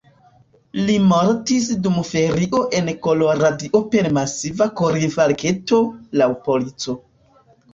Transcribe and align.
Li 0.85 0.93
mortis 1.09 1.67
dum 1.87 1.99
ferio 2.07 2.61
en 2.79 2.89
Koloradio 3.09 3.83
per 3.93 4.09
masiva 4.19 4.69
korinfarkto, 4.81 5.83
laŭ 6.23 6.33
polico. 6.49 6.99